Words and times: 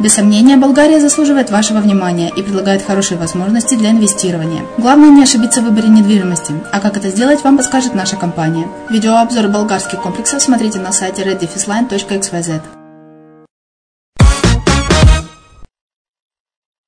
Без 0.00 0.14
сомнения, 0.14 0.56
Болгария 0.56 1.00
заслуживает 1.00 1.50
вашего 1.50 1.78
внимания 1.78 2.30
и 2.34 2.42
предлагает 2.42 2.82
хорошие 2.82 3.18
возможности 3.18 3.74
для 3.74 3.90
инвестирования. 3.90 4.64
Главное 4.78 5.10
не 5.10 5.22
ошибиться 5.22 5.60
в 5.60 5.64
выборе 5.64 5.88
недвижимости, 5.88 6.54
а 6.72 6.80
как 6.80 6.96
это 6.96 7.08
сделать, 7.08 7.42
вам 7.44 7.56
подскажет 7.56 7.94
наша 7.94 8.16
компания. 8.16 8.68
Видеообзор 8.90 9.48
болгарских 9.48 10.02
комплексов 10.02 10.42
смотрите 10.42 10.78
на 10.78 10.92
сайте 10.92 11.22
reddefisline.xyz. 11.22 12.62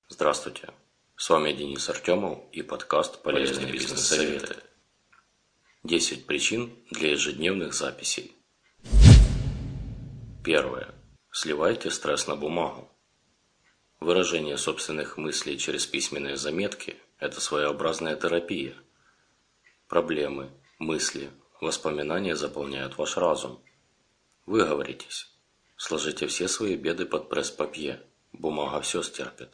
Здравствуйте, 0.09 0.69
с 1.17 1.29
вами 1.29 1.53
Денис 1.53 1.89
Артемов 1.89 2.39
и 2.53 2.63
подкаст 2.63 3.23
«Полезные 3.23 3.73
бизнес-советы». 3.73 4.57
10 5.85 6.27
причин 6.27 6.73
для 6.91 7.11
ежедневных 7.11 7.75
записей. 7.75 8.33
Первое. 10.43 10.95
Сливайте 11.37 11.91
стресс 11.91 12.29
на 12.29 12.37
бумагу. 12.37 12.89
Выражение 13.99 14.57
собственных 14.57 15.19
мыслей 15.19 15.59
через 15.59 15.85
письменные 15.85 16.37
заметки– 16.37 16.97
это 17.19 17.41
своеобразная 17.41 18.15
терапия. 18.15 18.77
Проблемы, 19.89 20.53
мысли, 20.79 21.33
воспоминания 21.61 22.37
заполняют 22.37 22.99
ваш 22.99 23.17
разум. 23.17 23.61
Выговоритесь. 24.47 25.29
Сложите 25.77 26.29
все 26.29 26.47
свои 26.47 26.77
беды 26.77 27.05
под 27.05 27.29
пресс-папье. 27.29 28.01
Бумага 28.33 28.81
все 28.81 29.03
стерпит. 29.03 29.51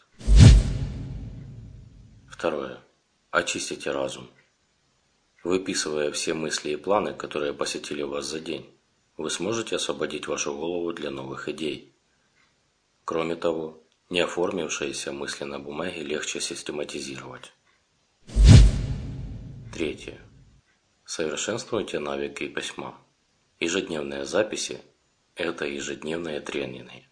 Второе. 2.29 2.79
Очистите 3.31 3.91
разум. 3.91 4.29
Выписывая 5.43 6.13
все 6.13 6.35
мысли 6.35 6.73
и 6.73 6.77
планы, 6.77 7.15
которые 7.15 7.55
посетили 7.55 8.03
вас 8.03 8.27
за 8.27 8.39
день, 8.39 8.71
вы 9.21 9.29
сможете 9.29 9.77
освободить 9.77 10.27
вашу 10.27 10.57
голову 10.57 10.95
для 10.95 11.11
новых 11.11 11.47
идей. 11.51 11.93
Кроме 13.05 13.37
того, 13.37 13.83
не 14.09 14.21
оформившиеся 14.21 15.13
мысли 15.13 15.45
на 15.45 15.59
бумаге 15.59 16.03
легче 16.03 16.41
систематизировать. 16.41 17.53
Третье. 19.75 20.19
Совершенствуйте 21.05 21.99
навыки 21.99 22.49
письма. 22.49 22.97
Ежедневные 23.59 24.25
записи– 24.25 24.81
это 25.35 25.67
ежедневные 25.67 26.41
тренинги. 26.41 27.07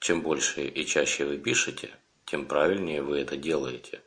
Чем 0.00 0.22
больше 0.22 0.66
и 0.66 0.84
чаще 0.84 1.24
вы 1.24 1.38
пишете, 1.38 1.90
тем 2.24 2.46
правильнее 2.46 3.02
вы 3.02 3.20
это 3.20 3.36
делаете, 3.36 4.02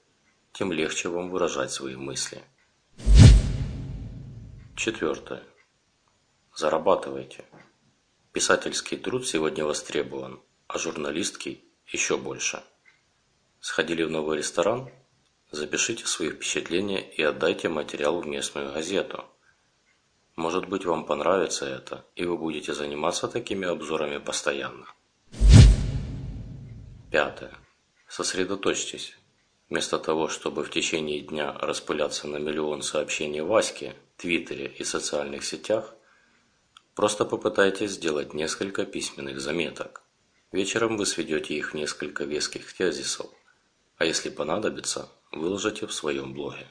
тем 0.52 0.74
легче 0.74 1.08
вам 1.08 1.30
выражать 1.30 1.72
свои 1.72 1.96
мысли. 1.96 2.42
Четвертое. 4.76 5.42
Зарабатывайте. 6.56 7.44
Писательский 8.32 8.98
труд 8.98 9.28
сегодня 9.28 9.66
востребован, 9.66 10.40
а 10.68 10.78
журналистский 10.78 11.66
еще 11.88 12.16
больше. 12.16 12.64
Сходили 13.60 14.04
в 14.04 14.10
новый 14.10 14.38
ресторан? 14.38 14.90
Запишите 15.52 16.06
свои 16.06 16.30
впечатления 16.30 17.02
и 17.02 17.22
отдайте 17.22 17.68
материал 17.68 18.22
в 18.22 18.26
местную 18.26 18.72
газету. 18.72 19.26
Может 20.38 20.70
быть 20.70 20.86
вам 20.86 21.06
понравится 21.06 21.66
это, 21.66 22.06
и 22.16 22.24
вы 22.24 22.38
будете 22.38 22.74
заниматься 22.74 23.28
такими 23.28 23.68
обзорами 23.68 24.20
постоянно. 24.20 24.88
Пятое. 27.12 27.54
Сосредоточьтесь. 28.08 29.18
Вместо 29.70 30.00
того, 30.00 30.30
чтобы 30.30 30.64
в 30.64 30.70
течение 30.70 31.20
дня 31.20 31.52
распыляться 31.52 32.30
на 32.30 32.38
миллион 32.38 32.82
сообщений 32.82 33.42
Ваське, 33.42 33.94
Твиттере 34.16 34.68
и 34.68 34.86
социальных 34.86 35.44
сетях, 35.44 35.95
просто 36.96 37.26
попытайтесь 37.26 37.92
сделать 37.92 38.34
несколько 38.34 38.86
письменных 38.86 39.40
заметок. 39.40 40.02
Вечером 40.52 40.98
вы 40.98 41.06
сведете 41.06 41.54
их 41.54 41.74
в 41.74 41.76
несколько 41.76 42.24
веских 42.24 42.74
тезисов, 42.74 43.30
а 43.98 44.06
если 44.06 44.30
понадобится, 44.30 45.10
выложите 45.32 45.86
в 45.86 45.94
своем 45.94 46.34
блоге. 46.34 46.68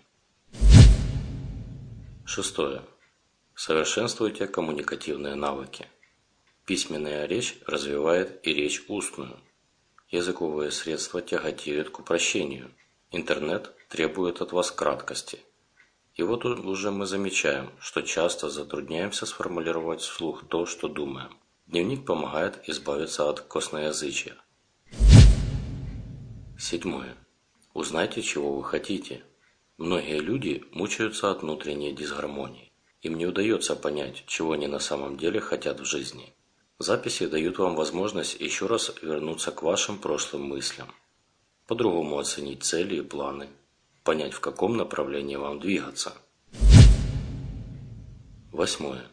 Шестое. 2.25 2.83
Совершенствуйте 3.55 4.47
коммуникативные 4.47 5.35
навыки. 5.35 5.87
Письменная 6.65 7.27
речь 7.27 7.59
развивает 7.67 8.45
и 8.47 8.55
речь 8.55 8.85
устную. 8.89 9.39
Языковые 10.09 10.71
средства 10.71 11.21
тяготеют 11.21 11.91
к 11.91 11.99
упрощению. 11.99 12.75
Интернет 13.11 13.73
требует 13.89 14.41
от 14.41 14.53
вас 14.53 14.71
краткости– 14.71 15.41
и 16.15 16.23
вот 16.23 16.45
уже 16.45 16.91
мы 16.91 17.07
замечаем, 17.07 17.71
что 17.81 18.03
часто 18.03 18.49
затрудняемся 18.49 19.27
сформулировать 19.27 20.01
вслух 20.01 20.45
то, 20.49 20.65
что 20.65 20.89
думаем. 20.89 21.37
Дневник 21.67 22.05
помогает 22.05 22.69
избавиться 22.69 23.29
от 23.29 23.41
косноязычия. 23.41 24.37
Седьмое. 26.59 27.17
Узнайте, 27.73 28.23
чего 28.23 28.55
вы 28.57 28.63
хотите. 28.63 29.25
Многие 29.77 30.21
люди 30.21 30.63
мучаются 30.71 31.33
от 31.33 31.43
внутренней 31.43 31.93
дисгармонии. 31.93 32.71
Им 33.03 33.19
не 33.19 33.27
удается 33.27 33.75
понять, 33.75 34.23
чего 34.27 34.53
они 34.53 34.69
на 34.69 34.79
самом 34.79 35.17
деле 35.17 35.41
хотят 35.41 35.81
в 35.81 35.85
жизни. 35.85 36.33
Записи 36.79 37.27
дают 37.27 37.59
вам 37.59 37.75
возможность 37.75 38.41
еще 38.41 38.67
раз 38.67 38.93
вернуться 39.03 39.51
к 39.51 39.63
вашим 39.63 39.99
прошлым 39.99 40.45
мыслям, 40.45 40.89
по-другому 41.67 42.19
оценить 42.19 42.63
цели 42.63 42.97
и 42.97 43.03
планы, 43.03 43.49
понять, 44.05 44.35
в 44.35 44.41
каком 44.41 44.77
направлении 44.77 45.37
вам 45.37 45.59
двигаться. 45.59 46.13
Восьмое. 48.53 49.11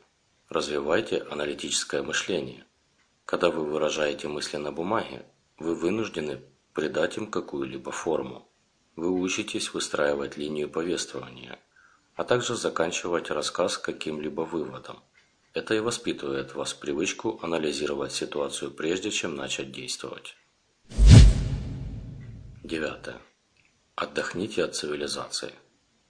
Развивайте 0.50 1.24
аналитическое 1.32 2.04
мышление. 2.04 2.66
Когда 3.26 3.50
вы 3.50 3.64
выражаете 3.66 4.28
мысли 4.28 4.58
на 4.58 4.72
бумаге, 4.72 5.26
вы 5.58 5.74
вынуждены 5.74 6.42
придать 6.74 7.18
им 7.18 7.32
какую-либо 7.32 7.92
форму. 7.92 8.48
Вы 8.98 9.10
учитесь 9.10 9.74
выстраивать 9.74 10.38
линию 10.38 10.70
повествования, 10.70 11.58
а 12.16 12.26
также 12.26 12.56
заканчивать 12.56 13.32
рассказ 13.32 13.78
каким-либо 13.78 14.42
выводом. 14.42 15.00
Это 15.54 15.74
и 15.74 15.80
воспитывает 15.80 16.54
вас 16.54 16.74
привычку 16.74 17.40
анализировать 17.42 18.12
ситуацию 18.12 18.72
прежде, 18.72 19.10
чем 19.12 19.36
начать 19.36 19.72
действовать. 19.72 20.36
Девятое. 22.64 23.22
Отдохните 24.02 24.64
от 24.64 24.76
цивилизации. 24.76 25.54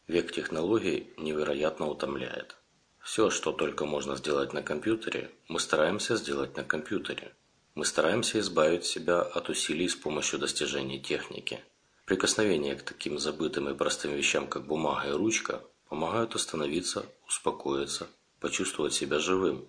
Век 0.07 0.31
технологий 0.31 1.13
невероятно 1.17 1.89
утомляет. 1.89 2.55
Все, 2.99 3.29
что 3.29 3.51
только 3.51 3.85
можно 3.85 4.15
сделать 4.15 4.53
на 4.53 4.63
компьютере, 4.63 5.29
мы 5.49 5.59
стараемся 5.59 6.15
сделать 6.15 6.55
на 6.55 6.63
компьютере. 6.63 7.33
Мы 7.75 7.83
стараемся 7.83 8.39
избавить 8.39 8.85
себя 8.85 9.21
от 9.21 9.49
усилий 9.49 9.89
с 9.89 9.95
помощью 9.95 10.39
достижений 10.39 11.01
техники. 11.01 11.59
Прикосновение 12.05 12.77
к 12.77 12.83
таким 12.83 13.19
забытым 13.19 13.67
и 13.67 13.73
простым 13.73 14.13
вещам, 14.13 14.47
как 14.47 14.65
бумага 14.65 15.09
и 15.09 15.11
ручка, 15.11 15.61
помогают 15.89 16.33
остановиться, 16.33 17.05
успокоиться, 17.27 18.07
почувствовать 18.39 18.93
себя 18.93 19.19
живым, 19.19 19.67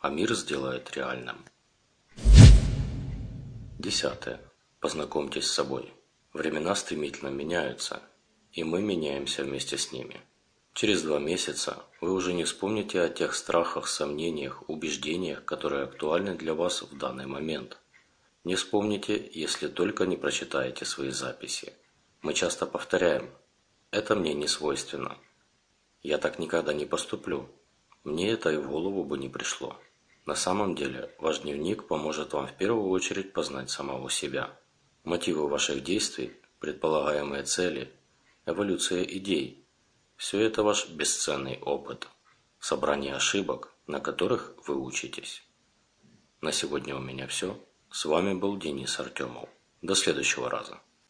а 0.00 0.08
мир 0.08 0.34
сделает 0.34 0.96
реальным. 0.96 1.44
Десятое. 3.78 4.40
Познакомьтесь 4.80 5.46
с 5.46 5.52
собой. 5.52 5.92
Времена 6.38 6.76
стремительно 6.76 7.30
меняются, 7.30 8.00
и 8.52 8.62
мы 8.62 8.80
меняемся 8.80 9.42
вместе 9.42 9.76
с 9.76 9.90
ними. 9.90 10.20
Через 10.72 11.02
два 11.02 11.18
месяца 11.18 11.82
вы 12.00 12.12
уже 12.12 12.32
не 12.32 12.44
вспомните 12.44 13.00
о 13.00 13.08
тех 13.08 13.34
страхах, 13.34 13.88
сомнениях, 13.88 14.62
убеждениях, 14.68 15.44
которые 15.44 15.82
актуальны 15.82 16.36
для 16.36 16.54
вас 16.54 16.82
в 16.82 16.96
данный 16.96 17.26
момент. 17.26 17.78
Не 18.44 18.54
вспомните, 18.54 19.20
если 19.34 19.66
только 19.66 20.06
не 20.06 20.16
прочитаете 20.16 20.84
свои 20.84 21.10
записи. 21.10 21.72
Мы 22.22 22.34
часто 22.34 22.66
повторяем 22.66 23.30
«это 23.90 24.14
мне 24.14 24.32
не 24.32 24.46
свойственно». 24.46 25.18
Я 26.02 26.18
так 26.18 26.38
никогда 26.38 26.72
не 26.72 26.86
поступлю. 26.86 27.48
Мне 28.04 28.30
это 28.30 28.52
и 28.52 28.58
в 28.58 28.68
голову 28.70 29.02
бы 29.02 29.18
не 29.18 29.28
пришло. 29.28 29.76
На 30.24 30.36
самом 30.36 30.76
деле, 30.76 31.12
ваш 31.18 31.40
дневник 31.40 31.88
поможет 31.88 32.32
вам 32.32 32.46
в 32.46 32.56
первую 32.56 32.90
очередь 32.90 33.32
познать 33.32 33.70
самого 33.70 34.08
себя 34.08 34.56
мотивы 35.08 35.48
ваших 35.48 35.82
действий, 35.82 36.32
предполагаемые 36.60 37.42
цели, 37.42 37.90
эволюция 38.46 39.02
идей– 39.02 39.64
все 40.16 40.40
это 40.40 40.62
ваш 40.62 40.88
бесценный 40.90 41.58
опыт, 41.60 42.08
собрание 42.60 43.14
ошибок, 43.14 43.72
на 43.86 44.00
которых 44.00 44.54
вы 44.66 44.76
учитесь. 44.76 45.42
На 46.40 46.52
сегодня 46.52 46.94
у 46.94 47.00
меня 47.00 47.26
все. 47.26 47.58
С 47.90 48.04
вами 48.04 48.34
был 48.34 48.58
Денис 48.58 49.00
Артемов. 49.00 49.48
До 49.80 49.94
следующего 49.94 50.50
раза. 50.50 50.78